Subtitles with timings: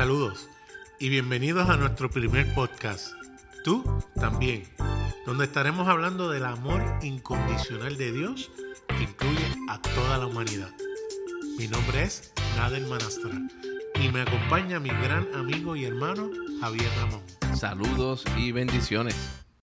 [0.00, 0.48] Saludos
[0.98, 3.12] y bienvenidos a nuestro primer podcast.
[3.64, 3.84] Tú
[4.14, 4.62] también,
[5.26, 8.50] donde estaremos hablando del amor incondicional de Dios
[8.88, 10.70] que incluye a toda la humanidad.
[11.58, 13.30] Mi nombre es Nadel Manastra
[14.02, 16.30] y me acompaña mi gran amigo y hermano
[16.62, 17.22] Javier Ramón.
[17.54, 19.14] Saludos y bendiciones.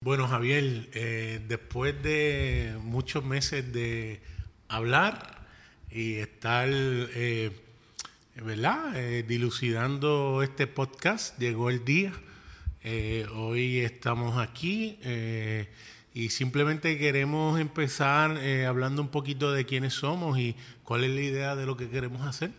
[0.01, 4.21] Bueno, Javier, eh, después de muchos meses de
[4.67, 5.47] hablar
[5.89, 7.66] y estar, eh,
[8.43, 12.13] ¿verdad?, eh, dilucidando este podcast, llegó el día.
[13.35, 14.99] hoy estamos aquí
[16.13, 21.55] y simplemente queremos empezar hablando un poquito de quiénes somos y cuál es la idea
[21.55, 22.51] de lo que queremos hacer.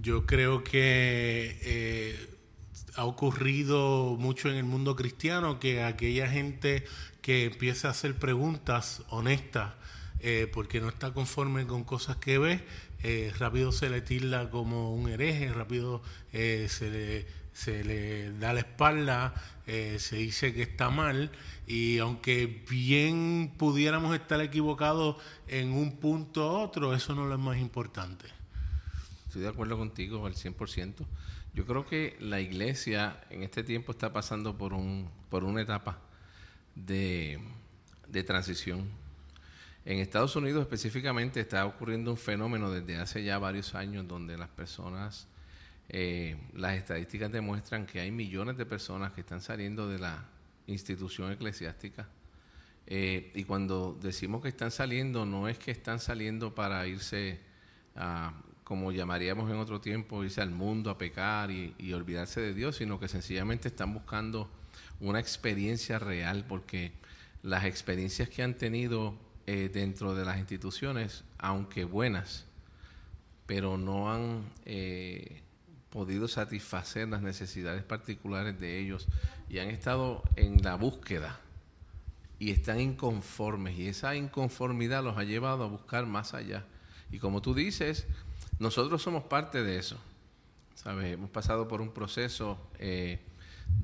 [0.00, 2.18] yo creo que
[2.96, 6.84] ha ocurrido mucho en el mundo cristiano que aquella gente
[7.20, 9.74] que empieza a hacer preguntas honestas
[10.22, 12.64] eh, porque no está conforme con cosas que ve,
[13.02, 18.52] eh, rápido se le tilda como un hereje, rápido eh, se, le, se le da
[18.52, 19.34] la espalda,
[19.66, 21.30] se dice que está mal
[21.66, 27.38] y aunque bien pudiéramos estar equivocados en un punto u otro, eso no es lo
[27.38, 28.26] más importante.
[29.26, 31.06] Estoy de acuerdo contigo al 100%.
[31.54, 35.98] Yo creo que la iglesia en este tiempo está pasando por, un, por una etapa
[36.74, 37.40] de,
[38.26, 38.88] transición.
[39.84, 44.48] En Estados Unidos específicamente está ocurriendo un fenómeno desde hace ya varios años donde las
[44.48, 45.26] personas,
[45.88, 50.24] eh, las estadísticas demuestran que hay millones de personas que están saliendo de la
[50.68, 52.08] institución eclesiástica.
[52.86, 57.40] Eh, y cuando decimos que están saliendo, no es que están saliendo para irse
[57.96, 58.32] a
[58.72, 62.98] como llamaríamos en otro tiempo, irse al mundo a pecar y, olvidarse de Dios, sino
[62.98, 64.48] que sencillamente están buscando
[64.98, 66.92] una experiencia real, porque
[67.42, 69.14] las experiencias que han tenido
[69.46, 72.46] eh, dentro de las instituciones, aunque buenas,
[73.46, 75.42] pero no han eh,
[75.90, 79.08] podido satisfacer las necesidades particulares de ellos
[79.48, 81.38] y han estado en la búsqueda
[82.38, 86.64] y están inconformes y esa inconformidad los ha llevado a buscar más allá.
[87.10, 88.06] Y como tú dices,
[88.58, 89.98] nosotros somos parte de eso.
[90.74, 91.12] ¿sabes?
[91.12, 93.20] Hemos pasado por un proceso eh,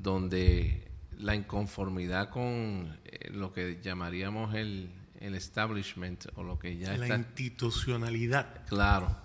[0.01, 0.87] donde
[1.17, 7.17] la inconformidad con eh, lo que llamaríamos el, establishment o lo que ya la está...
[7.17, 8.65] institucionalidad.
[8.67, 9.15] Claro.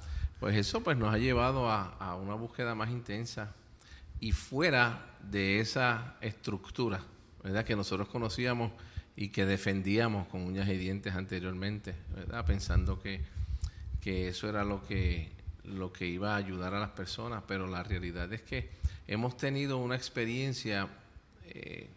[0.40, 3.54] Pues eso pues nos ha llevado a, una búsqueda más intensa
[4.20, 7.00] y fuera de esa estructura,
[7.42, 7.64] ¿verdad?
[7.64, 8.72] Que nosotros conocíamos
[9.16, 12.44] y que defendíamos con uñas y dientes anteriormente, ¿verdad?
[12.44, 13.20] Pensando que,
[14.00, 15.32] que eso era lo que
[15.64, 18.68] lo que iba a ayudar a las personas, pero la realidad es que
[19.06, 20.88] hemos tenido una experiencia
[21.46, 21.88] eh,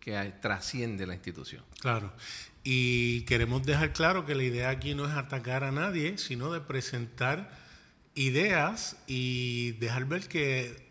[0.00, 1.62] que trasciende la institución.
[1.78, 2.12] Claro,
[2.64, 6.60] y queremos dejar claro que la idea aquí no es atacar a nadie, sino de
[6.60, 7.50] presentar
[8.14, 10.90] ideas y dejar ver que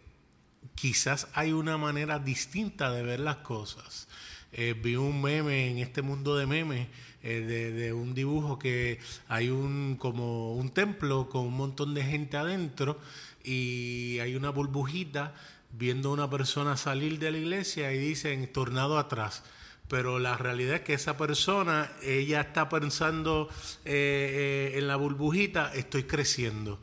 [0.76, 4.08] quizás hay una manera distinta de ver las cosas.
[4.52, 6.88] Eh, vi un meme en este mundo de memes
[7.22, 12.38] eh, de, un dibujo que hay un como un templo con un montón de gente
[12.38, 13.00] adentro
[13.44, 15.36] y hay una burbujita
[15.72, 19.44] viendo a una persona salir de la iglesia y dicen tornado atrás
[19.90, 23.50] pero la realidad es que esa persona, ella está pensando
[23.86, 26.80] eh, en la burbujita, estoy creciendo.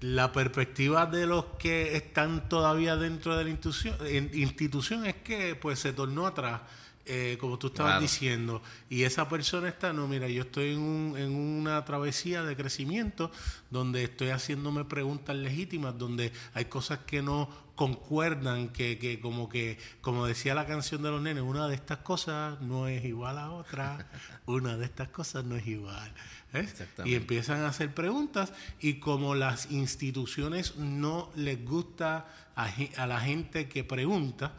[0.00, 3.96] La perspectiva de los que están todavía dentro de la institución,
[4.34, 6.62] institución es que pues se tornó atrás
[7.04, 11.34] eh, como tú estabas diciendo, y esa persona está, no, mira, yo estoy en, en,
[11.34, 13.32] una travesía de crecimiento
[13.70, 19.78] donde estoy haciéndome preguntas legítimas, donde hay cosas que no concuerdan, que, que como que,
[20.00, 23.50] como decía la canción de los nenes, una de estas cosas no es igual a
[23.50, 24.08] otra,
[24.46, 26.12] una de estas cosas no es igual.
[26.52, 26.68] ¿eh?
[27.04, 33.20] Y empiezan a hacer preguntas y como las instituciones no les gusta a, a la
[33.20, 34.52] gente que pregunta,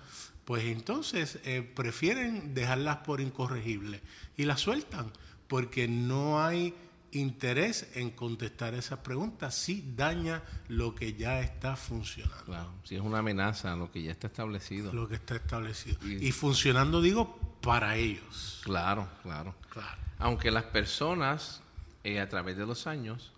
[0.46, 4.02] pues entonces eh, prefieren dejarlas por incorregibles
[4.36, 5.12] y las sueltan
[5.48, 6.74] porque no hay
[7.12, 12.44] interés en contestar esas preguntas si daña lo que ya está funcionando.
[12.46, 14.92] Claro, si es una amenaza a lo que ya está establecido.
[14.94, 15.98] Lo que está establecido.
[16.06, 18.62] Y, funcionando, digo, para ellos.
[18.64, 19.56] Claro, claro.
[19.70, 19.98] claro.
[20.18, 21.62] Aunque las personas
[22.04, 23.32] eh, a través de los años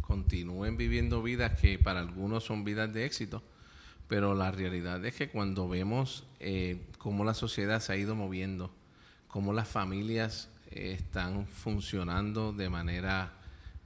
[0.00, 3.42] continúen viviendo vidas que para algunos son vidas de éxito,
[4.12, 8.70] pero la realidad es que cuando vemos eh, cómo la sociedad se ha ido moviendo,
[9.26, 13.32] cómo las familias eh, están funcionando de manera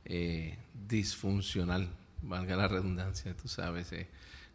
[0.04, 0.58] eh,
[0.88, 1.88] disfuncional,
[2.22, 3.94] valga la redundancia, tú sabes,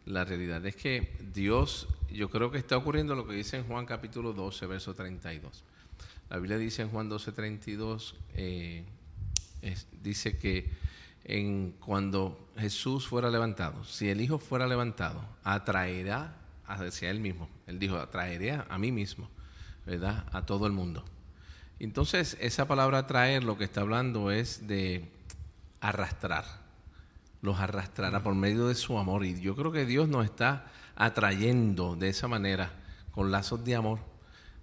[0.04, 3.86] la realidad es que Dios, yo creo que está ocurriendo lo que dice en Juan
[3.86, 5.64] capítulo 12, verso 32.
[6.28, 8.14] La Biblia dice en Juan 12, 32,
[10.02, 10.70] dice que
[11.24, 16.36] en cuando Jesús fuera levantado, si el Hijo fuera levantado, atraerá
[16.66, 17.48] hacia Él mismo.
[17.66, 19.28] Él dijo, atraeré a mí mismo,
[19.86, 20.26] ¿verdad?
[20.32, 21.04] A todo el mundo.
[21.78, 25.10] Entonces, esa palabra atraer lo que está hablando es de
[25.80, 26.44] arrastrar.
[27.40, 29.24] Los arrastrará por medio de su amor.
[29.24, 32.70] Y yo creo que Dios nos está atrayendo de esa manera,
[33.10, 33.98] con lazos de amor,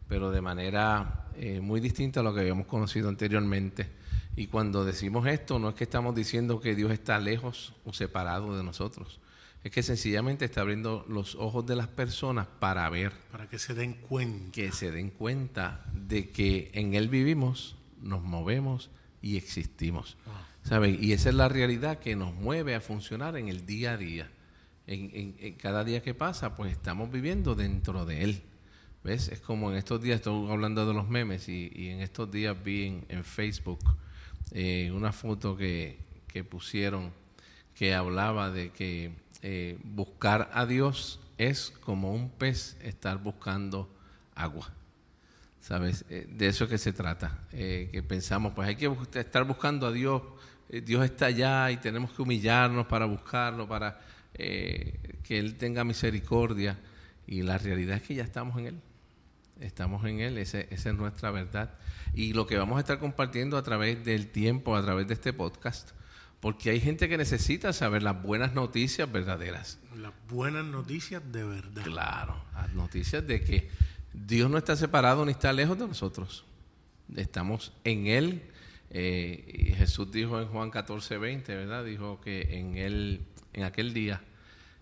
[0.07, 3.98] pero de manera eh, muy distinta a lo que habíamos conocido anteriormente.
[4.35, 8.55] Y cuando decimos esto, no es que estamos diciendo que Dios está lejos o separado
[8.55, 9.19] de nosotros.
[9.63, 13.11] Es que sencillamente está abriendo los ojos de las personas para ver.
[13.31, 14.51] Para que se den cuenta.
[14.53, 18.89] Que se den cuenta de que en Él vivimos, nos movemos
[19.21, 20.15] y existimos.
[20.99, 24.29] Y esa es la realidad que nos mueve a funcionar en el día a día.
[24.85, 28.43] En, cada día que pasa, pues estamos viviendo dentro de Él.
[29.03, 29.29] ¿Ves?
[29.29, 33.01] Es como en estos días, estoy hablando de los memes y, en estos días vi
[33.07, 33.79] en, Facebook
[34.51, 37.11] eh, una foto que, que pusieron
[37.79, 43.89] que hablaba de que eh, buscar a Dios es como un pez estar buscando
[44.35, 44.69] agua.
[45.61, 46.03] ¿Sabes?
[46.09, 47.39] Eh, de eso es que se trata.
[47.53, 50.21] Eh, que pensamos, pues hay que estar buscando a Dios.
[50.67, 54.01] Dios está allá y tenemos que humillarnos para buscarlo, para
[54.33, 56.77] que Él tenga misericordia.
[57.27, 58.81] Y la realidad es que ya estamos en Él.
[59.59, 61.73] Estamos en Él, esa es nuestra verdad.
[62.13, 65.33] Y lo que vamos a estar compartiendo a través del tiempo, a través de este
[65.33, 65.91] podcast,
[66.39, 69.79] porque hay gente que necesita saber las buenas noticias verdaderas.
[69.95, 71.83] Las buenas noticias de verdad.
[71.83, 73.69] Claro, las noticias de que
[74.13, 76.45] Dios no está separado ni está lejos de nosotros.
[77.15, 78.43] Estamos en Él.
[78.91, 81.83] Eh, Jesús dijo en Juan 14, 20, ¿verdad?
[81.83, 83.21] Dijo que en él,
[83.53, 84.21] en aquel día,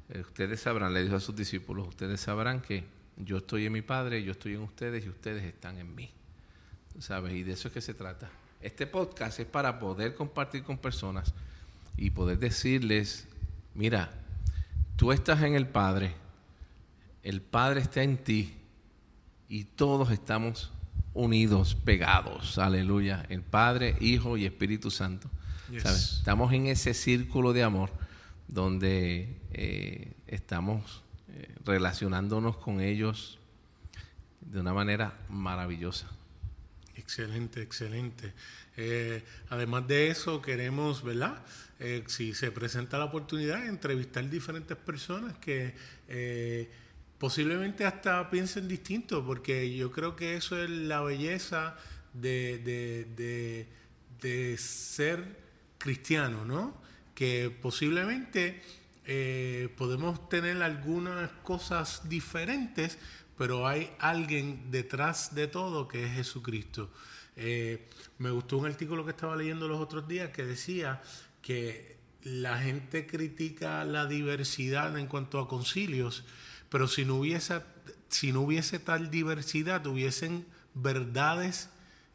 [0.10, 2.86] eh, ustedes sabrán, le dijo a sus discípulos, ustedes sabrán que
[3.18, 6.10] yo estoy en mi Padre, yo estoy en ustedes y ustedes están en mí.
[7.00, 7.34] ¿Sabes?
[7.34, 8.30] Y de eso es que se trata.
[8.62, 11.34] Este podcast es para poder compartir con personas
[11.96, 13.28] y poder decirles,
[13.76, 14.12] mira,
[14.96, 16.14] tú estás en el Padre,
[17.24, 18.54] el Padre está en ti
[19.48, 20.72] y todos estamos
[21.14, 25.30] unidos, pegados, aleluya, el Padre, Hijo y Espíritu Santo.
[25.72, 27.92] Estamos en ese círculo de amor
[28.48, 33.40] donde eh, estamos eh, relacionándonos con ellos
[34.42, 36.08] de una manera maravillosa.
[36.96, 38.34] Excelente, excelente.
[38.78, 41.44] Eh, además de eso, queremos, ¿verdad?
[41.80, 45.76] Eh, si se presenta la oportunidad, entrevistar diferentes personas que
[47.18, 51.76] posiblemente hasta piensen distinto, porque yo creo que eso es la belleza
[52.14, 52.58] de,
[54.20, 55.38] de, ser
[55.78, 56.80] cristiano, ¿no?
[57.14, 58.62] Que posiblemente
[59.78, 62.98] podemos tener algunas cosas diferentes,
[63.38, 66.92] pero hay alguien detrás de todo que es Jesucristo.
[67.40, 67.88] Eh,
[68.18, 71.04] me gustó un artículo que estaba leyendo los otros días que decía
[71.44, 76.26] que la gente critica la diversidad en cuanto a concilios,
[76.70, 77.62] pero si no hubiese,
[78.10, 81.70] si no hubiese tal diversidad, hubiesen verdades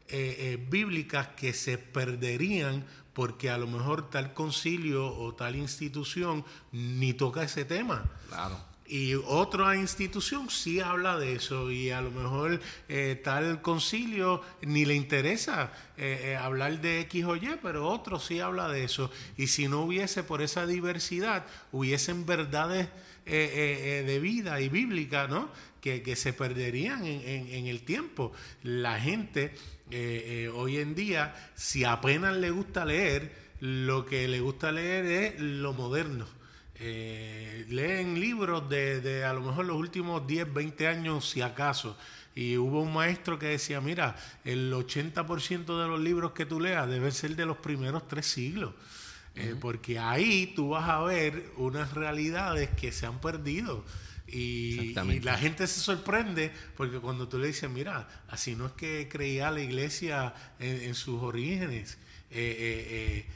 [0.08, 6.44] eh, eh, bíblicas que se perderían porque a lo mejor tal concilio o tal institución
[6.72, 8.04] ni toca ese tema.
[8.28, 8.72] Claro.
[8.92, 12.60] Y otra institución sí habla de eso y a lo mejor
[12.90, 18.20] eh, tal concilio ni le interesa eh, eh, hablar de X o Y, pero otro
[18.20, 19.10] sí habla de eso.
[19.38, 22.88] Y si no hubiese por esa diversidad, hubiesen verdades
[23.24, 25.50] de vida y bíblica, ¿no?
[25.80, 28.32] Que, se perderían en, el tiempo.
[28.62, 29.54] La gente
[30.54, 35.72] hoy en día, si apenas le gusta leer, lo que le gusta leer es lo
[35.72, 36.26] moderno
[36.84, 41.96] eh, leen libros de, a lo mejor los últimos 10, 20 años, si acaso.
[42.34, 46.88] Y hubo un maestro que decía, mira, el 80% de los libros que tú leas
[46.88, 48.74] deben ser de los primeros tres siglos.
[49.34, 53.84] Eh, porque ahí tú vas a ver unas realidades que se han perdido.
[54.26, 59.08] Y, la gente se sorprende porque cuando tú le dices, mira, así no es que
[59.10, 61.98] creía la iglesia en, sus orígenes,
[62.30, 63.26] eh,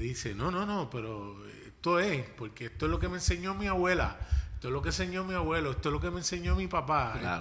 [0.00, 3.66] dice, no, no, no, pero esto es, porque esto es lo que me enseñó mi
[3.66, 4.16] abuela,
[4.58, 7.38] esto es lo que enseñó mi abuelo, esto es lo que me enseñó mi papá.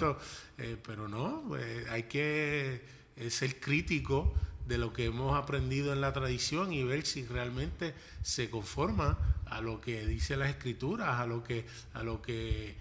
[0.60, 2.86] Eh, pero no, eh, hay que
[3.16, 4.36] eh, ser crítico
[4.68, 9.62] de lo que hemos aprendido en la tradición y ver si realmente se conforma a
[9.62, 12.76] lo que dice las escrituras, a lo que, a lo que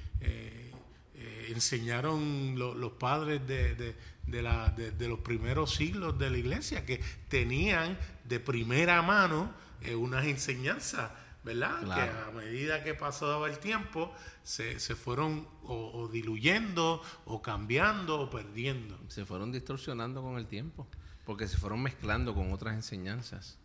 [1.48, 3.94] enseñaron los padres de,
[4.42, 9.52] la, de, los primeros siglos de la iglesia, que tenían de primera mano
[9.94, 11.10] unas enseñanzas
[11.46, 11.80] ¿verdad?
[11.82, 14.12] Que a medida que pasaba el tiempo
[14.42, 18.98] se, se fueron o, diluyendo o cambiando o perdiendo.
[19.06, 20.88] Se fueron distorsionando con el tiempo,
[21.26, 23.58] porque se fueron mezclando con otras enseñanzas.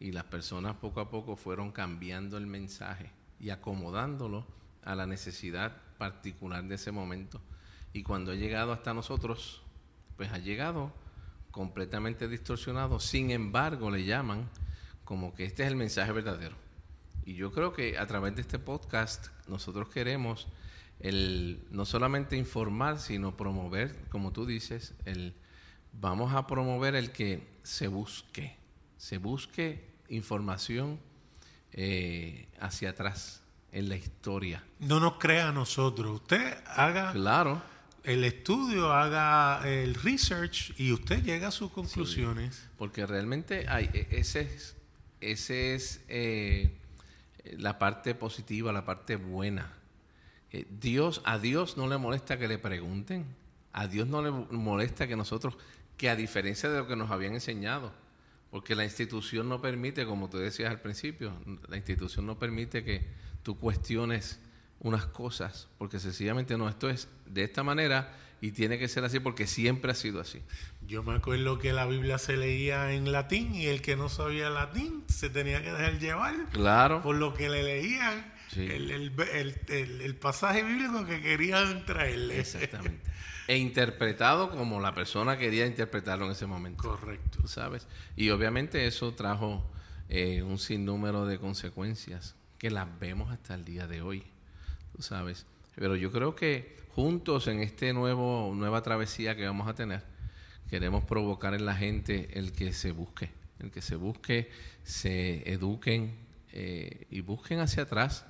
[0.00, 4.44] y las personas poco a poco fueron cambiando el mensaje y acomodándolo
[4.82, 7.40] a la necesidad particular de ese momento.
[7.92, 9.62] Y cuando ha llegado hasta nosotros,
[10.16, 10.92] pues ha llegado
[11.52, 12.98] completamente distorsionado.
[12.98, 14.48] Sin embargo, le llaman
[15.04, 16.56] como que este es el mensaje verdadero.
[17.24, 20.48] Y yo creo que a través de este podcast nosotros queremos
[20.98, 25.34] el no solamente informar, sino promover, como tú dices, el
[25.92, 28.56] vamos a promover el que se busque,
[28.96, 30.98] se busque información
[31.72, 34.62] eh, hacia atrás en la historia.
[34.80, 36.20] No nos crea a nosotros.
[36.22, 37.62] Usted haga Claro,
[38.04, 42.68] el estudio, haga el research y usted llega a sus conclusiones.
[42.76, 44.76] porque realmente hay, e- ese es,
[45.20, 46.76] ese es eh,
[47.44, 49.72] la parte positiva, la parte buena.
[50.50, 53.24] Eh, Dios, a Dios no le molesta que le pregunten,
[53.72, 55.56] a Dios no le molesta que nosotros,
[55.96, 57.92] que a diferencia de lo que nos habían enseñado,
[58.50, 61.32] porque la institución no permite, como tú decías al principio,
[61.68, 63.06] la institución no permite que
[63.42, 64.40] tú cuestiones
[64.80, 69.20] unas cosas, porque sencillamente no, esto es de esta manera y tiene que ser así
[69.20, 70.42] porque siempre ha sido así.
[70.84, 74.50] Yo me acuerdo que la Biblia se leía en latín y el que no sabía
[74.50, 77.00] latín se tenía que dejar llevar Claro.
[77.02, 78.60] por lo que le leían Sí.
[78.66, 82.38] el, el- el- el- el pasaje bíblico que querían traerle.
[82.40, 83.10] Exactamente.
[83.48, 86.82] E interpretado como la persona quería interpretarlo en ese momento.
[86.82, 87.38] Correcto.
[87.42, 87.86] Tú sabes.
[88.16, 89.64] Y obviamente eso trajo
[90.08, 94.22] eh, un sinnúmero de consecuencias que las vemos hasta el día de hoy.
[94.94, 95.46] Tú sabes.
[95.74, 100.02] Pero yo creo que juntos en este nuevo nueva travesía que vamos a tener,
[100.68, 104.50] queremos provocar en la gente el que se busque, el que se busque,
[104.84, 106.14] se eduquen
[106.52, 108.26] eh, y busquen hacia atrás,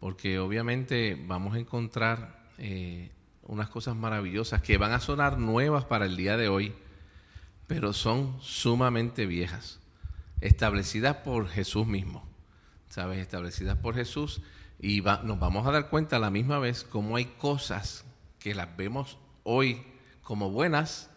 [0.00, 3.10] porque obviamente vamos a encontrar eh,
[3.42, 6.74] unas cosas maravillosas que van a sonar nuevas para el día de hoy,
[7.66, 9.80] pero son sumamente viejas,
[10.40, 12.26] establecidas por Jesús mismo,
[12.88, 13.18] ¿sabes?
[13.18, 14.42] Establecidas por Jesús
[14.80, 18.04] y nos vamos a dar cuenta a la misma vez cómo hay cosas
[18.38, 19.82] que las vemos hoy
[20.22, 21.10] como buenas,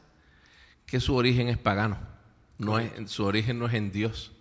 [0.86, 2.00] que su origen es pagano,
[2.58, 4.32] no es, su origen no es en Dios,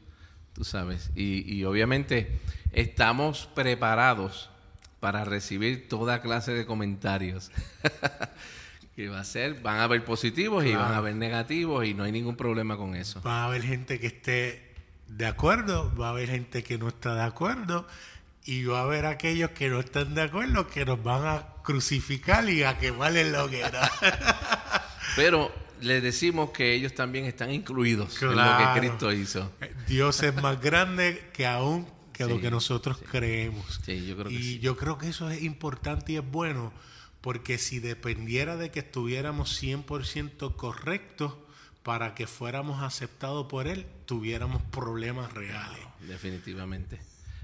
[0.61, 2.39] tú sabes, y, y obviamente
[2.75, 4.51] estamos preparados
[5.01, 7.51] para recibir toda clase de comentarios.
[8.95, 12.05] que va a ser, van a haber positivos y van a haber negativos y no
[12.05, 13.23] hay ningún problema con eso.
[13.23, 14.75] Va a haber gente que esté
[15.09, 17.87] de acuerdo, va a haber gente que no está de acuerdo
[18.45, 22.47] y va a haber aquellos que no están de acuerdo que nos van a crucificar
[22.51, 23.91] y a quemar en la hoguera.
[25.17, 29.51] Pero les decimos que ellos también están incluidos en lo que Cristo hizo.
[29.87, 33.81] Dios es más grande que aún que lo que nosotros creemos.
[33.85, 36.73] Sí, yo creo que y yo creo que eso es importante y es bueno,
[37.21, 41.35] porque si dependiera de que estuviéramos 100% correctos
[41.83, 45.81] para que fuéramos aceptados por Él, tuviéramos problemas reales.
[46.01, 47.01] Definitivamente.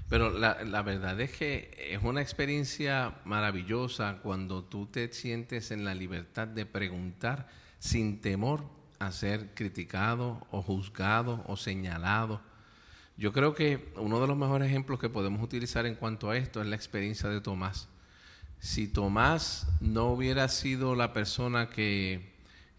[0.09, 5.83] Pero la, la verdad es que es una experiencia maravillosa cuando tú te sientes en
[5.83, 7.49] la libertad de preguntar
[7.79, 8.63] sin temor
[8.99, 12.41] a ser criticado o juzgado o señalado.
[13.17, 16.61] Yo creo que uno de los mejores ejemplos que podemos utilizar en cuanto a esto
[16.61, 17.87] es la experiencia de Tomás.
[18.59, 22.33] Si Tomás no hubiera sido la persona que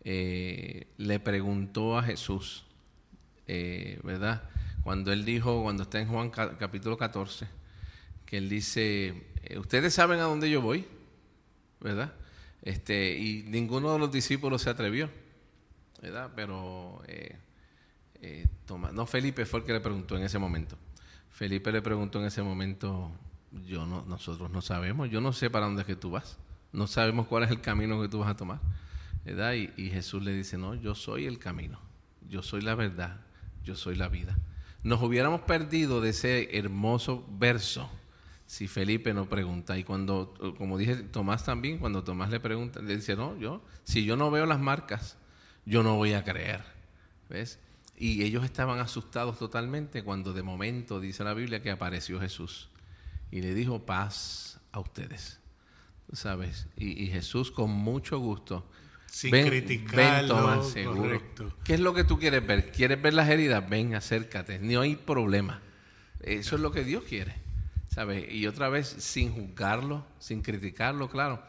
[0.05, 2.65] eh, le preguntó a Jesús,
[3.47, 4.43] eh, ¿verdad?
[4.83, 7.47] Cuando él dijo, cuando está en Juan ca- capítulo 14,
[8.27, 10.87] que él dice, eh, ustedes saben a dónde yo voy,
[11.81, 12.13] ¿verdad?
[12.69, 15.09] Este, y ninguno de los discípulos se atrevió,
[16.03, 16.31] ¿verdad?
[16.37, 17.35] Pero eh,
[18.21, 18.47] eh,
[18.93, 20.77] no, Felipe fue el que le preguntó en ese momento.
[21.31, 23.11] Felipe le preguntó en ese momento,
[23.65, 26.37] yo no, nosotros no sabemos, yo no sé para dónde es que tú vas,
[26.71, 28.61] no sabemos cuál es el camino que tú vas a tomar,
[29.25, 29.55] ¿verdad?
[29.55, 31.81] Y Jesús le dice, no, yo soy el camino,
[32.29, 33.23] yo soy la verdad,
[33.65, 34.37] yo soy la vida.
[34.83, 37.89] Nos hubiéramos perdido de ese hermoso verso
[38.49, 39.79] si Felipe no pregunta.
[39.79, 44.07] Y cuando, como dije, Tomás también, cuando Tomás le pregunta, le dice, no, yo, si
[44.07, 45.19] yo no veo las marcas,
[45.67, 46.65] yo no voy a creer.
[47.29, 47.59] ¿Ves?
[47.99, 52.71] Y ellos estaban asustados totalmente cuando de momento dice la Biblia que apareció Jesús
[53.31, 55.41] y le dijo paz a ustedes.
[56.09, 56.69] ¿Tú ¿Sabes?
[56.75, 58.67] Y, y Jesús con mucho gusto.
[59.05, 61.01] Sin ven, criticarlo, ven, Tomás, seguro.
[61.03, 61.55] correcto.
[61.65, 62.73] ¿Qué es lo que tú quieres ver?
[62.73, 63.69] ¿Quieres ver las heridas?
[63.69, 64.59] Ven, acércate.
[64.59, 65.61] No hay problema.
[66.21, 67.48] Eso es lo que Dios quiere.
[67.99, 68.33] ¿Sabes?
[68.33, 71.43] Y otra vez, sin juzgarlo, sin criticarlo, claro.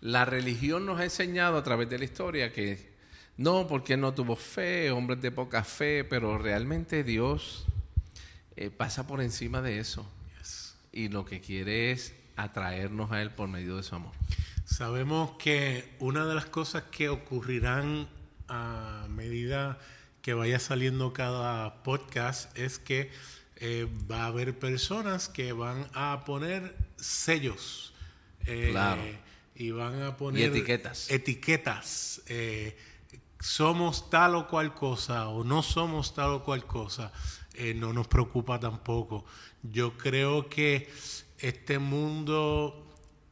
[0.00, 2.92] La religión nos ha enseñado a través de la historia que
[3.36, 7.66] no, porque no tuvo fe, hombres de poca fe, pero realmente Dios
[8.54, 10.08] eh, pasa por encima de eso.
[10.92, 14.12] Y lo que quiere es atraernos a Él por medio de su amor.
[14.64, 18.08] Sabemos que una de las cosas que ocurrirán
[18.46, 19.80] a medida
[20.22, 23.10] que vaya saliendo cada podcast es que
[23.60, 27.92] eh, va a haber personas que van a poner sellos.
[28.46, 29.02] eh, Claro.
[29.54, 31.10] Y van a poner Y etiquetas.
[31.10, 32.22] etiquetas.
[32.26, 32.76] eh,
[33.38, 37.12] somos tal o cual cosa o no somos tal o cual cosa.
[37.76, 39.24] no nos preocupa tampoco.
[39.62, 40.88] Yo creo que
[41.38, 42.86] este mundo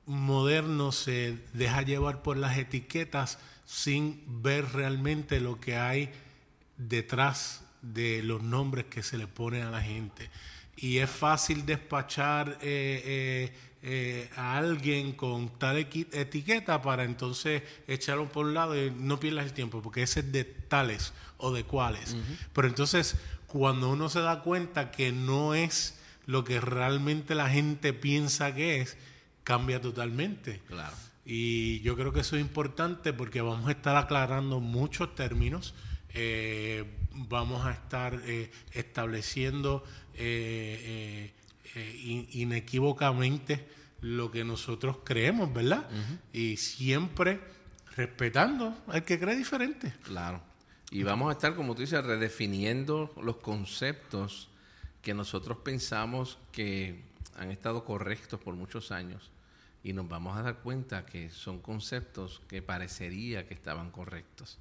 [0.04, 6.11] moderno se deja llevar por las etiquetas sin ver realmente lo que hay
[6.76, 10.30] detrás de los nombres que se le pone a la gente.
[10.76, 13.52] Y es fácil despachar eh, eh,
[13.83, 19.47] eh, a alguien con tal etiqueta para entonces echarlo por un lado y no pierdas
[19.47, 22.16] el tiempo, porque ese es de tales o de cuales.
[22.52, 23.16] Pero entonces,
[23.47, 28.80] cuando uno se da cuenta que no es lo que realmente la gente piensa que
[28.80, 28.97] es,
[29.45, 30.61] cambia totalmente.
[30.68, 30.95] Claro.
[31.25, 35.75] Y yo creo que eso es importante porque vamos a estar aclarando muchos términos,
[36.15, 39.85] eh, vamos a estar eh, estableciendo
[40.15, 41.33] eh,
[41.75, 43.69] eh, eh, in- inequívocamente
[44.00, 45.88] lo que nosotros creemos, ¿verdad?
[46.33, 47.41] Y siempre
[47.97, 49.93] respetando al que cree diferente.
[50.05, 50.41] Claro.
[50.91, 54.49] Y vamos a estar, como tú dices, redefiniendo los conceptos
[55.03, 57.03] que nosotros pensamos que
[57.37, 59.31] han estado correctos por muchos años
[59.85, 64.59] y nos vamos a dar cuenta que son conceptos que parecería que estaban correctos.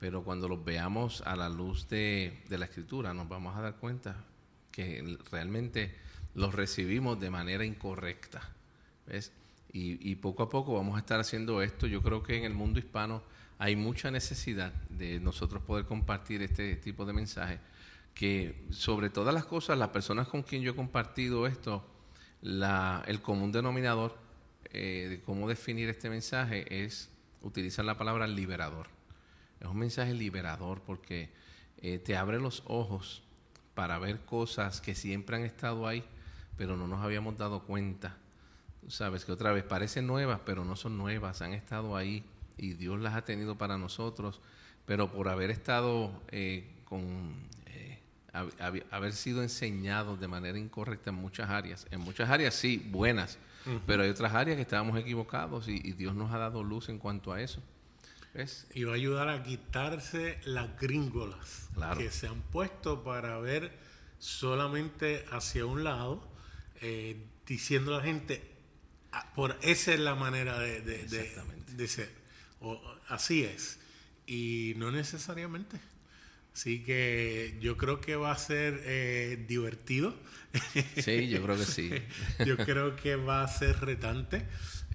[0.00, 3.76] Pero cuando los veamos a la luz de, de la escritura, nos vamos a dar
[3.76, 4.24] cuenta
[4.72, 5.94] que realmente
[6.34, 8.40] los recibimos de manera incorrecta.
[9.06, 9.30] ¿Ves?
[9.72, 11.86] Y, y poco a poco vamos a estar haciendo esto.
[11.86, 13.22] Yo creo que en el mundo hispano
[13.58, 17.58] hay mucha necesidad de nosotros poder compartir este tipo de mensaje.
[18.14, 21.86] Que sobre todas las cosas, las personas con quien yo he compartido esto,
[22.40, 24.16] la, el común denominador
[24.72, 27.10] eh, de cómo definir este mensaje es
[27.42, 28.88] utilizar la palabra liberador.
[29.60, 31.28] Es un mensaje liberador porque
[31.78, 33.22] eh, te abre los ojos
[33.74, 36.04] para ver cosas que siempre han estado ahí,
[36.56, 38.16] pero no nos habíamos dado cuenta.
[38.80, 42.24] Tú sabes que otra vez parecen nuevas, pero no son nuevas, han estado ahí
[42.56, 44.40] y Dios las ha tenido para nosotros,
[44.86, 47.34] pero por haber estado eh, con,
[47.66, 47.98] eh,
[48.32, 52.78] hab- hab- haber sido enseñados de manera incorrecta en muchas áreas, en muchas áreas sí,
[52.90, 53.38] buenas,
[53.86, 56.98] pero hay otras áreas que estábamos equivocados y, y Dios nos ha dado luz en
[56.98, 57.62] cuanto a eso.
[58.34, 58.66] ¿Ves?
[58.74, 61.98] Y va a ayudar a quitarse las gringolas Claro.
[61.98, 63.72] que se han puesto para ver
[64.18, 66.26] solamente hacia un lado,
[66.80, 67.16] eh,
[67.46, 68.42] diciendo a la gente,
[69.12, 71.72] "Ah, por esa es la manera de, de- de- Exactamente.
[71.72, 72.10] de ser.
[72.60, 73.78] O, así es.
[74.26, 75.80] Y no necesariamente.
[76.54, 80.14] Así que yo creo que va a ser eh, divertido.
[80.96, 81.90] Sí, yo creo que sí.
[82.46, 84.46] Yo creo que va a ser retante.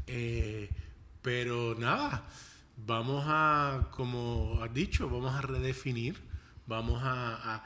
[0.07, 0.69] eh,
[1.21, 2.23] pero nada,
[2.77, 6.19] vamos a, como has dicho, vamos a redefinir,
[6.67, 7.63] vamos a, a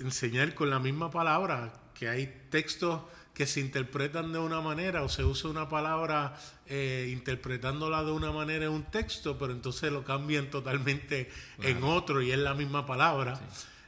[0.00, 3.00] enseñar con la misma palabra que hay textos
[3.32, 6.34] que se interpretan de una manera o se usa una palabra
[6.66, 11.30] eh, interpretándola de una manera en un texto, pero entonces lo cambian totalmente
[11.62, 13.38] en otro y es la misma palabra.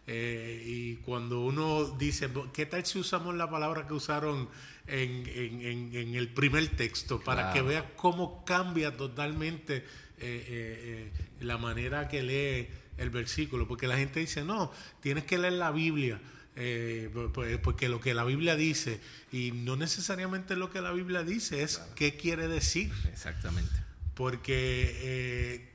[0.07, 4.49] Eh, y cuando uno dice, ¿qué tal si usamos la palabra que usaron
[4.87, 7.21] en, en- en- en el primer texto?
[7.21, 7.55] Para Claro.
[7.55, 9.87] que veas cómo cambia totalmente
[10.21, 13.67] eh, eh, eh, la manera que lee el versículo.
[13.69, 16.21] Porque la gente dice, no, tienes que leer la Biblia.
[16.61, 19.01] eh, po- po- porque lo que la Biblia dice,
[19.31, 23.73] y no necesariamente lo que la Biblia dice, es qué quiere decir Exactamente.
[24.15, 25.69] porque eh,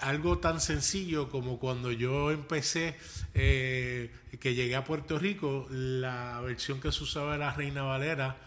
[0.00, 2.96] algo tan sencillo como cuando yo empecé,
[3.34, 8.38] eh, que llegué a Puerto Rico, la versión que se usaba era Reina Valera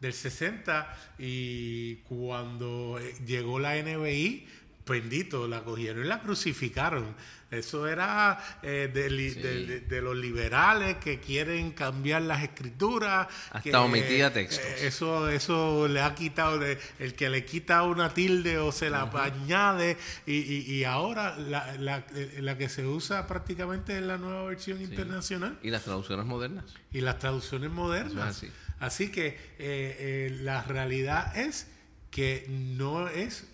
[0.00, 4.46] del 60 y cuando llegó la NBI,
[4.86, 7.14] bendito, la cogieron y la crucificaron.
[7.48, 9.40] Eso era eh, de, li- Sí.
[9.40, 13.28] de- de- de los liberales que quieren cambiar las escrituras.
[13.50, 14.64] Hasta que, omitía textos.
[14.64, 18.90] eh, eso, eso le ha quitado, de- el que le quita una tilde o se
[18.90, 19.96] la añade,
[20.26, 24.44] y, y- y ahora la, la- eh, la que se usa prácticamente es la nueva
[24.44, 26.64] versión internacional ¿Y las traducciones modernas?
[26.92, 28.42] y las traducciones modernas.
[28.80, 29.08] Así.
[29.10, 31.68] que eh, la realidad es
[32.10, 33.46] que no es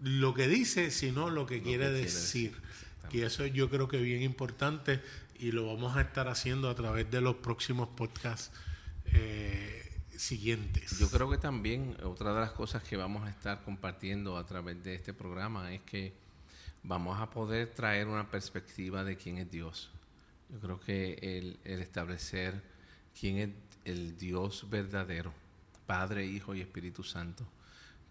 [0.00, 2.52] lo que dice, sino lo que quiere que quiere decir.
[2.52, 2.62] decir.
[3.10, 5.00] Y eso yo creo que es bien importante
[5.38, 8.50] y lo vamos a estar haciendo a través de los próximos podcasts
[9.06, 10.98] eh, siguientes.
[10.98, 14.82] Yo creo que también otra de las cosas que vamos a estar compartiendo a través
[14.82, 16.12] de este programa es que
[16.82, 19.90] vamos a poder traer una perspectiva de quién es Dios.
[20.50, 22.62] Yo creo que el, el establecer
[23.18, 23.50] quién es
[23.84, 25.32] el Dios verdadero,
[25.86, 27.46] Padre, Hijo y Espíritu Santo,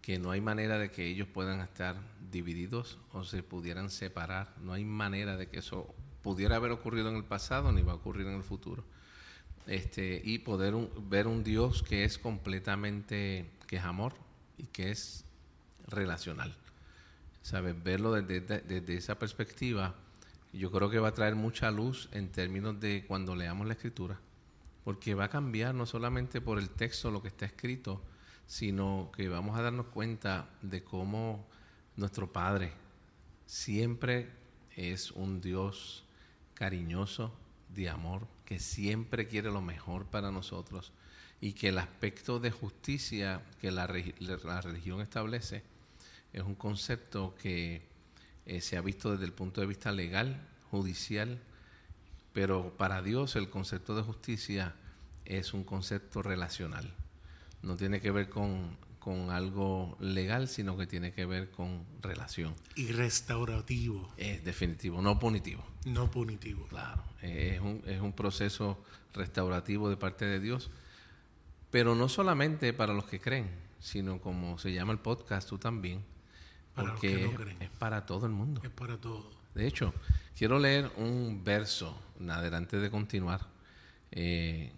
[0.08, 1.98] que no hay manera de que ellos puedan estar
[2.32, 5.94] divididos o se pudieran separar, no hay manera de que eso
[6.24, 8.86] pudiera haber ocurrido en el pasado ni va a ocurrir en el futuro.
[9.66, 10.76] Este, y poder
[11.10, 14.14] ver un Dios que es completamente, que es amor
[14.58, 15.26] y que es
[15.88, 16.56] relacional.
[17.42, 17.76] ¿Sabes?
[17.84, 19.94] Verlo desde, desde esa perspectiva,
[20.54, 24.18] yo creo que va a traer mucha luz en términos de cuando leamos la escritura,
[24.86, 28.02] porque va a cambiar no solamente por el texto, lo que está escrito,
[28.48, 31.46] sino que vamos a darnos cuenta de cómo
[31.96, 32.72] nuestro Padre
[33.46, 34.30] siempre
[34.76, 36.06] es un Dios
[36.54, 37.34] cariñoso,
[37.70, 40.94] de amor, que siempre quiere lo mejor para nosotros
[41.42, 45.64] y que el aspecto de justicia que la, religión establece
[46.34, 47.82] es un concepto que
[48.46, 51.40] eh, se ha visto desde el punto de vista legal, judicial,
[52.34, 54.76] pero para Dios el concepto de justicia
[55.26, 56.94] es un concepto relacional.
[57.62, 62.54] No tiene que ver con con algo legal, sino que tiene que ver con relación.
[62.76, 64.06] Y restaurativo.
[64.18, 65.64] Es definitivo, no punitivo.
[65.86, 66.68] No punitivo.
[66.68, 70.70] Claro, es un, es un proceso restaurativo de parte de Dios,
[71.72, 76.04] pero no solamente para los que creen, sino como se llama el podcast, tú también,
[76.76, 78.60] porque es para todo el mundo.
[78.62, 79.32] Es para todo.
[79.56, 79.94] De hecho,
[80.38, 83.48] quiero leer un verso adelante de continuar,
[84.12, 84.74] eh,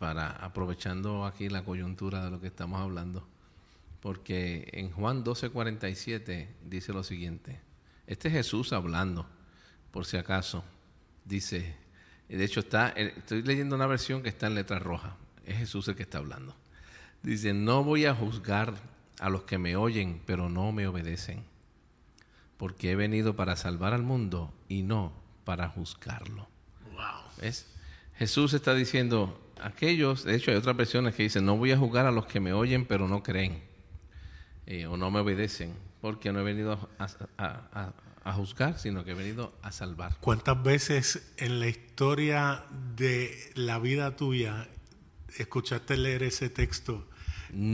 [0.00, 3.24] para aprovechando aquí la coyuntura de lo que estamos hablando
[4.00, 7.60] porque en Juan 12:47 dice lo siguiente.
[8.06, 9.26] Este es Jesús hablando,
[9.90, 10.64] por si acaso.
[11.24, 11.76] Dice,
[12.28, 15.16] de hecho está, estoy leyendo una versión que está en letra roja.
[15.44, 16.56] Es Jesús el que está hablando.
[17.22, 18.74] Dice, no voy a juzgar
[19.20, 21.44] a los que me oyen, pero no me obedecen,
[22.56, 25.12] porque he venido para salvar al mundo y no
[25.44, 26.48] para juzgarlo.
[26.92, 27.22] Wow.
[27.40, 27.66] ¿Ves?
[28.16, 32.06] Jesús está diciendo, aquellos, de hecho hay otras versiones que dicen, no voy a juzgar
[32.06, 33.62] a los que me oyen, pero no creen.
[34.66, 39.52] Eh, o no me obedecen, porque no he venido a, juzgar, sino que he venido
[39.62, 40.16] a salvar.
[40.20, 44.68] ¿Cuántas veces en la historia de la vida tuya
[45.36, 47.08] escuchaste leer ese texto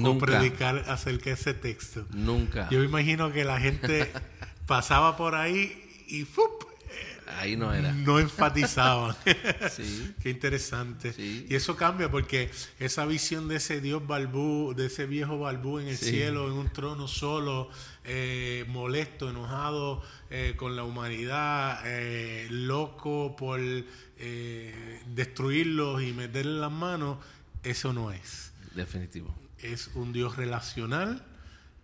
[0.05, 2.07] o predicar acerca de ese texto?
[2.13, 2.71] Nunca.
[2.71, 4.11] Yo me imagino que la gente
[4.67, 6.56] pasaba por ahí y ¡fup!
[7.27, 7.93] Ahí no era.
[7.93, 9.17] No enfatizaban.
[9.71, 10.15] sí.
[10.23, 11.15] Qué interesante.
[11.19, 15.89] Y eso cambia porque esa visión de ese Dios balbú, de ese viejo balbú en
[15.89, 17.69] el cielo, en un trono solo,
[18.05, 23.61] eh, molesto, enojado eh, con la humanidad, eh, loco por
[25.15, 27.19] destruirlos y meterle las manos,
[27.63, 28.53] eso no es.
[28.75, 29.35] Definitivo.
[29.59, 31.25] Es un Dios relacional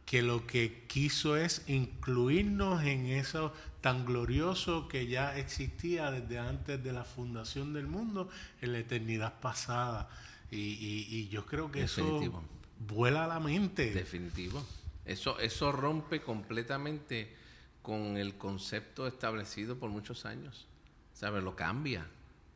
[0.06, 6.82] que lo que quiso es incluirnos en eso tan glorioso que ya existía desde antes
[6.82, 8.30] de la fundación del mundo
[8.62, 10.08] en la eternidad pasada.
[10.50, 12.42] Y, yo creo que eso
[12.78, 13.90] vuela a la mente.
[13.92, 14.64] Definitivo.
[15.04, 17.34] Eso, eso rompe completamente
[17.82, 20.68] con el concepto establecido por muchos años.
[21.12, 21.42] ¿Sabes?
[21.42, 22.06] Lo cambia.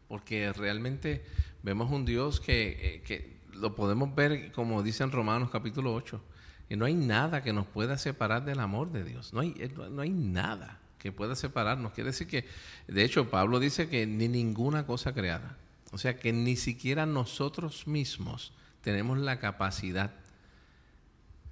[0.09, 1.25] Porque realmente
[1.65, 6.23] vemos un Dios que, eh, que lo podemos ver, como dice en Romanos capítulo 8,
[6.69, 9.33] que no hay nada que nos pueda separar del amor de Dios.
[9.33, 11.93] No hay, eh, no hay nada que pueda separarnos.
[11.93, 12.45] Quiere decir que,
[12.89, 15.57] de hecho, Pablo dice que ni ninguna cosa creada.
[15.93, 20.11] O sea que ni siquiera nosotros mismos tenemos la capacidad,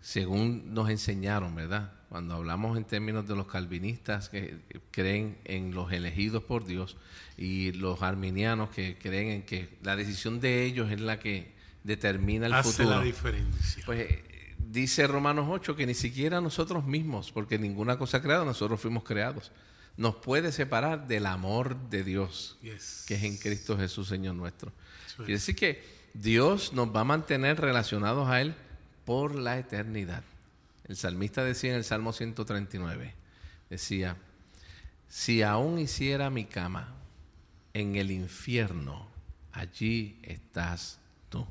[0.01, 1.93] según nos enseñaron, ¿verdad?
[2.09, 4.59] Cuando hablamos en términos de los calvinistas que
[4.91, 6.97] creen en los elegidos por Dios
[7.37, 11.53] y los arminianos que creen en que la decisión de ellos es la que
[11.85, 12.97] determina el Hace futuro.
[12.99, 13.83] la diferencia.
[13.87, 14.09] Pues
[14.75, 19.53] dice Romanos 8 que ni siquiera nosotros mismos, porque ninguna cosa creada, nosotros fuimos creados,
[19.97, 24.73] nos puede separar del amor de Dios, que es en Cristo Jesús, Señor nuestro.
[25.17, 28.57] Quiere decir que Dios nos va a mantener relacionados a Él
[29.05, 30.25] por la eternidad.
[30.89, 33.15] El salmista decía en el Salmo 139,
[33.71, 34.17] decía,
[35.09, 36.93] si aún hiciera mi cama
[37.75, 39.07] en el infierno,
[39.53, 41.47] allí estás tú.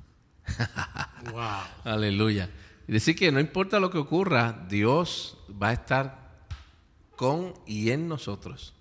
[1.31, 1.62] wow.
[1.86, 2.49] Aleluya.
[2.88, 6.24] Y decir que no importa lo que ocurra, Dios va a estar
[7.15, 8.74] con y en nosotros.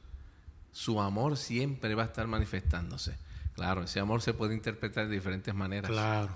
[0.73, 3.17] Su amor siempre va a estar manifestándose.
[3.55, 5.91] Claro, ese amor se puede interpretar de diferentes maneras.
[5.91, 6.31] Claro.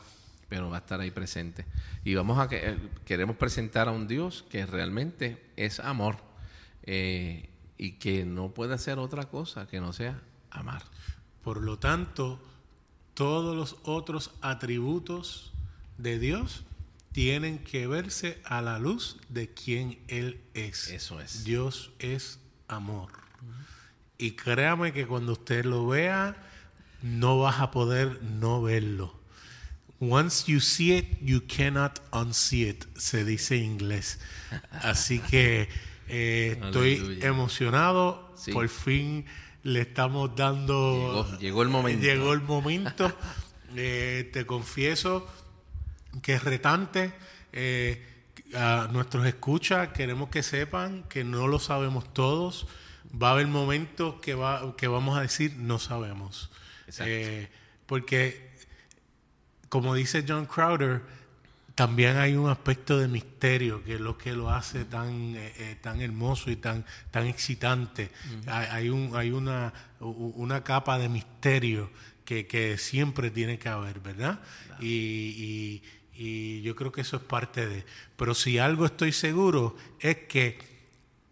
[0.48, 1.64] Pero va a estar ahí presente.
[2.04, 6.18] Y vamos a que eh, queremos presentar a un Dios que realmente es amor
[6.84, 7.48] eh,
[7.78, 10.82] y que no puede hacer otra cosa que no sea amar.
[11.42, 12.40] Por lo tanto,
[13.14, 15.52] todos los otros atributos
[15.98, 16.64] de Dios
[17.16, 20.88] tienen que verse a la luz de quien Él es.
[20.90, 21.44] Eso es.
[21.44, 23.08] Dios es amor.
[24.18, 26.36] Y créame que cuando usted lo vea,
[27.00, 29.18] no vas a poder no verlo.
[29.98, 34.20] Once you see it, you cannot unsee it, se dice en inglés.
[34.82, 35.70] Así que
[36.08, 38.34] eh, estoy emocionado.
[38.52, 39.24] Por fin
[39.62, 41.24] le estamos dando...
[41.30, 42.04] Llegó, llegó el momento.
[42.04, 43.10] Llegó el momento.
[43.74, 45.26] Eh, te confieso
[46.22, 47.12] que es retante.
[47.52, 48.04] Eh,
[48.54, 52.66] a nuestros escuchas queremos que sepan que no lo sabemos todos.
[53.20, 56.50] Va a haber momentos que, va, que vamos a decir no sabemos.
[57.00, 57.48] Eh,
[57.86, 58.50] porque,
[59.68, 61.02] como dice John Crowder,
[61.74, 65.36] también hay un aspecto de misterio que es lo que lo hace tan,
[65.82, 68.10] tan hermoso y tan, tan excitante.
[68.46, 71.90] hay, un, hay una, una capa de misterio
[72.26, 74.40] que, siempre tiene que haber, ¿verdad?
[74.80, 75.82] Y,
[76.62, 77.84] yo creo que eso es parte de...
[78.16, 80.58] Pero si algo estoy seguro es que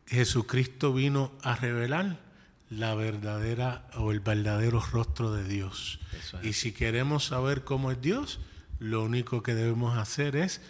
[0.07, 2.21] Jesucristo vino a revelar
[2.69, 6.01] la verdadera o el verdadero rostro de Dios.
[6.43, 8.41] Y si queremos saber cómo es Dios,
[8.79, 10.61] lo único que debemos hacer es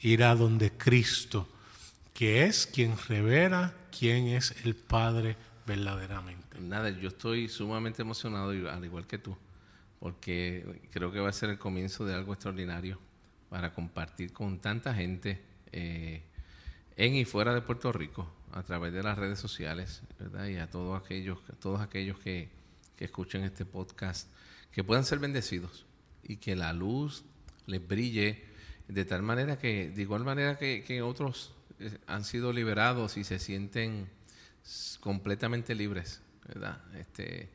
[0.00, 1.48] ir a donde Cristo,
[2.14, 6.58] que es quien revela quién es el Padre verdaderamente.
[6.60, 9.36] Nada, yo estoy sumamente emocionado, al igual que tú
[10.02, 12.98] porque creo que va a ser el comienzo de algo extraordinario
[13.52, 15.38] para compartir con tanta gente
[15.72, 16.22] eh,
[16.96, 20.46] en y fuera de Puerto Rico a través de las redes sociales, ¿verdad?
[20.46, 22.48] Y a todos aquellos, todos aquellos que,
[22.96, 24.30] que escuchen este podcast,
[24.72, 25.84] que puedan ser bendecidos
[26.22, 27.24] y que la luz
[27.66, 28.42] les brille
[28.88, 33.24] de tal manera que, de igual manera que, que otros eh, han sido liberados y
[33.24, 34.08] se sienten
[35.00, 36.80] completamente libres, ¿verdad?
[36.98, 37.50] Este,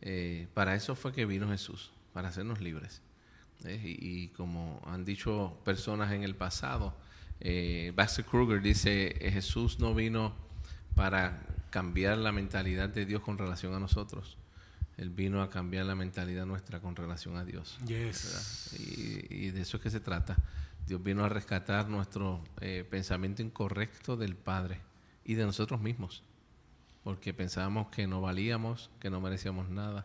[0.00, 3.02] eh, para eso fue que vino Jesús, para hacernos libres.
[3.64, 3.80] ¿Eh?
[3.82, 6.94] Y, como han dicho personas en el pasado,
[7.40, 10.34] eh, Baxter Kruger dice, eh, Jesús no vino
[10.94, 14.36] para cambiar la mentalidad de Dios con relación a nosotros.
[14.96, 17.78] Él vino a cambiar la mentalidad nuestra con relación a Dios.
[18.78, 20.36] Y, y, de eso es que se trata.
[20.86, 22.42] Dios vino a rescatar nuestro
[22.90, 24.80] pensamiento incorrecto del Padre
[25.24, 26.22] y de nosotros mismos
[27.08, 30.04] porque pensábamos que no valíamos, que no merecíamos nada.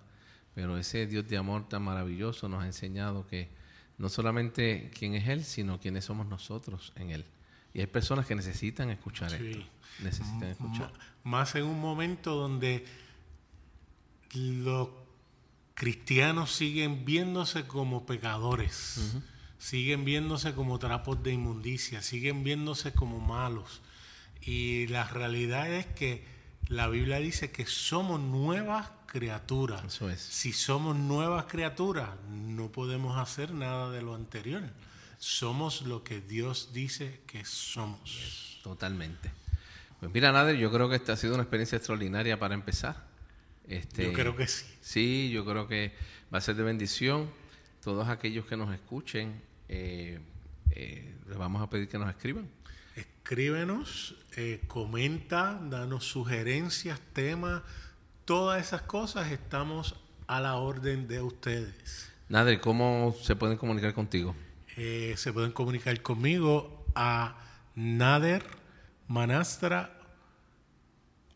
[0.56, 3.50] Pero ese Dios de amor tan maravilloso nos ha enseñado que
[3.98, 7.26] no solamente quién es Él, sino quiénes somos nosotros en Él.
[7.74, 9.66] Y hay personas que necesitan escuchar esto.
[10.02, 10.92] Necesitan escuchar.
[11.24, 12.86] más en un momento donde
[14.34, 14.89] los
[15.74, 19.20] cristianos siguen viéndose como pecadores,
[19.58, 23.82] siguen viéndose como trapos de inmundicia, siguen viéndose como malos.
[24.42, 26.26] Y la realidad es que
[26.68, 29.84] la Biblia dice que somos nuevas criaturas.
[29.86, 30.19] Eso es.
[30.19, 34.63] Si somos nuevas criaturas, no podemos hacer nada de lo anterior.
[35.19, 38.60] Somos lo que Dios dice que somos.
[38.63, 39.32] Totalmente.
[39.99, 43.06] Pues mira, Nader, yo creo que esta ha sido una experiencia extraordinaria para empezar.
[43.67, 44.65] Este, yo creo que sí.
[44.82, 45.93] Sí, yo creo que
[46.34, 47.30] va a ser de bendición.
[47.84, 50.19] Todos aquellos que nos escuchen, eh,
[50.71, 52.49] eh, les vamos a pedir que nos escriban
[53.23, 57.62] escríbenos, eh, comenta, danos sugerencias, temas,
[58.26, 59.96] todas esas cosas estamos
[60.28, 62.12] a la orden de ustedes.
[62.30, 64.34] Nader, ¿cómo se pueden comunicar contigo?
[64.78, 67.36] Eh, se pueden comunicar conmigo a
[67.76, 70.00] nadermanastra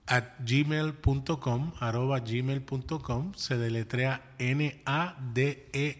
[0.08, 5.98] at gmail.com, arroba gmail.com, se deletrea N-A-D-E-R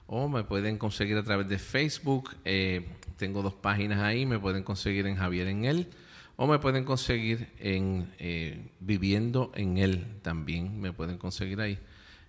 [0.07, 2.37] o me pueden conseguir a través de Facebook.
[2.44, 5.88] Eh, tengo dos páginas ahí, me pueden conseguir en Javier en él
[6.37, 11.79] o me pueden conseguir en eh, Viviendo en Él también, me pueden conseguir ahí.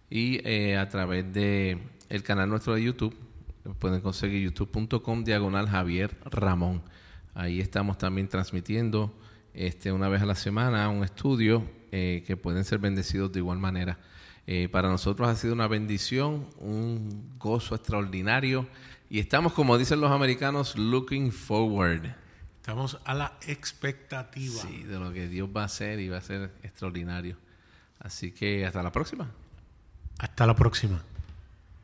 [0.09, 3.15] Y eh, a través de el canal nuestro de YouTube,
[3.79, 6.83] pueden conseguir youtube.com diagonal Javier Ramón.
[7.33, 9.11] Ahí estamos también transmitiendo
[9.53, 13.57] este, una vez a la semana un estudio eh, que pueden ser bendecidos de igual
[13.57, 13.97] manera.
[14.71, 18.67] para nosotros ha sido una bendición, un gozo extraordinario
[19.09, 22.24] y estamos, como dicen los americanos, looking forward
[22.65, 24.59] Estamos a la expectativa.
[24.59, 27.37] Sí, de lo que Dios va a hacer y va a ser extraordinario.
[27.99, 29.29] Así que hasta la próxima.
[30.17, 30.99] Hasta la próxima.